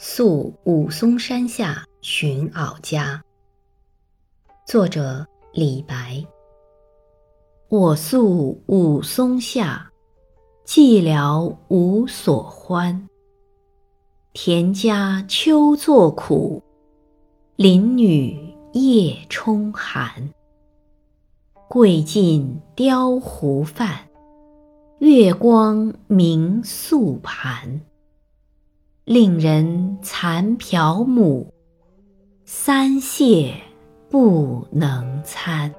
[0.00, 3.20] 宿武松山下寻媪家。
[4.64, 6.24] 作者李白。
[7.68, 9.90] 我宿武松下，
[10.64, 13.08] 寂寥无所欢。
[14.32, 16.62] 田家秋作苦，
[17.56, 20.32] 林女夜冲寒。
[21.68, 24.08] 桂尽雕胡饭，
[25.00, 27.80] 月光明素盘。
[29.08, 31.50] 令人惭，嫖母，
[32.44, 33.54] 三谢
[34.10, 35.74] 不能餐。